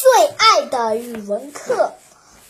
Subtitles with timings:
[0.00, 1.92] 最爱的语文课。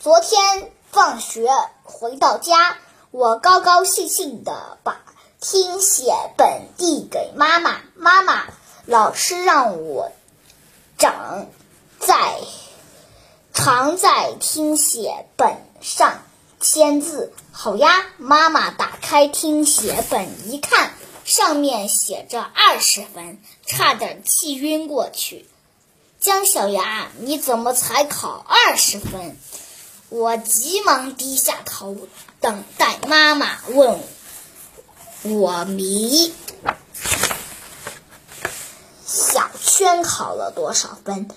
[0.00, 1.48] 昨天放学
[1.82, 2.76] 回到家，
[3.10, 5.00] 我高高兴兴地把
[5.40, 7.80] 听写本递给妈妈。
[7.94, 8.48] 妈妈，
[8.84, 10.12] 老师让我
[10.98, 11.46] 长
[11.98, 12.34] 在
[13.54, 16.20] 常在听写本上
[16.60, 17.32] 签字。
[17.50, 20.92] 好呀，妈妈打开听写本一看，
[21.24, 25.48] 上面写着二十分，差点气晕过去。
[26.28, 29.38] 姜小牙，你怎么才考二十分？
[30.10, 31.96] 我急忙低下头，
[32.42, 33.98] 等待妈妈问
[35.22, 36.34] 我谜。
[39.06, 41.30] 小圈考了多少分？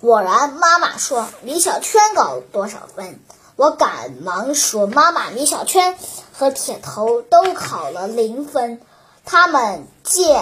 [0.00, 3.20] 果然，妈妈说李小圈考了多少分。
[3.54, 5.98] 我赶忙说：“妈妈，李小圈
[6.32, 8.80] 和铁头都考了零分，
[9.26, 10.40] 他们竟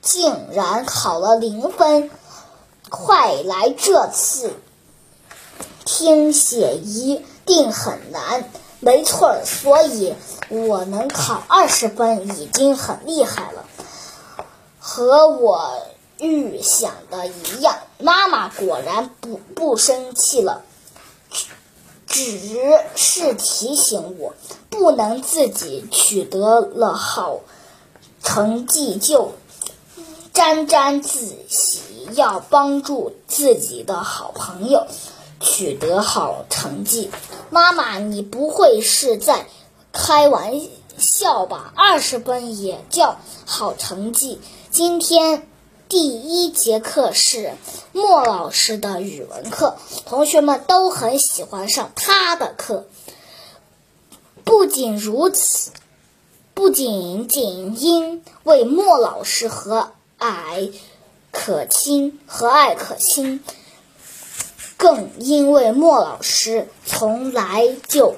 [0.00, 2.08] 竟然考了零分。
[2.90, 4.52] 快来，这次
[5.86, 8.50] 听写一定很难。
[8.80, 10.14] 没错，所以
[10.48, 13.64] 我能考二十分已经很厉害了。
[14.78, 15.86] 和我
[16.18, 20.62] 预想的一样，妈妈果然不不生气了。”
[22.12, 22.40] 只
[22.96, 24.34] 是提醒我，
[24.68, 27.38] 不能自己取得了好
[28.24, 29.30] 成绩就
[30.32, 31.80] 沾沾自喜，
[32.14, 34.86] 要帮助自己的好朋友
[35.40, 37.10] 取得好成绩。
[37.50, 39.46] 妈妈，你不会是在
[39.92, 40.60] 开玩
[40.96, 41.72] 笑吧？
[41.76, 44.38] 二十分也叫好成绩？
[44.70, 45.46] 今天。
[45.88, 47.56] 第一节课是
[47.90, 52.86] 莫老师的语文课，同学们都很喜欢上他的课。
[54.44, 55.72] 不仅如此，
[56.54, 60.70] 不仅仅因为莫老师和蔼
[61.30, 63.42] 可亲，和蔼可亲，
[64.76, 68.16] 更因为莫老师从来就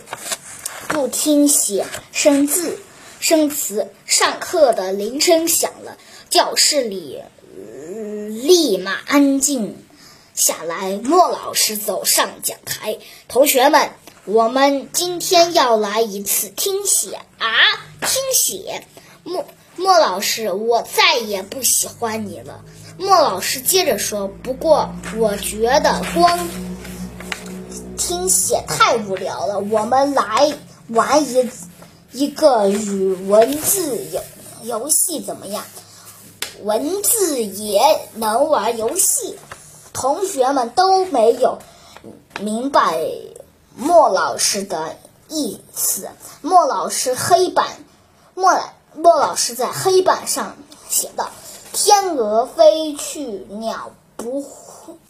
[0.88, 2.78] 不听写生字、
[3.20, 3.88] 生词。
[4.06, 5.96] 上课的铃声响了，
[6.28, 7.22] 教室里。
[8.28, 9.76] 立马安静
[10.34, 10.98] 下来。
[11.02, 12.98] 莫老师走上讲台，
[13.28, 13.90] 同学们，
[14.24, 17.48] 我们今天要来一次听写啊！
[18.00, 18.84] 听写。
[19.22, 19.46] 莫
[19.82, 22.60] 莫老师，我再也不喜欢你了。
[22.98, 26.48] 莫老师接着说：“不过我觉得光
[27.96, 30.54] 听写太无聊了，我们来
[30.88, 31.50] 玩一
[32.12, 34.22] 一个语文字游
[34.62, 35.64] 游戏，怎么样？”
[36.62, 37.80] 文字也
[38.14, 39.36] 能玩游戏，
[39.92, 41.58] 同学们都没有
[42.38, 43.04] 明白
[43.74, 44.96] 莫老师的
[45.28, 46.08] 意思。
[46.40, 47.66] 莫老师黑板，
[48.34, 48.52] 莫
[48.94, 50.56] 莫老师在黑板上
[50.88, 51.30] 写道
[51.72, 54.44] ：“天鹅飞去，鸟不。”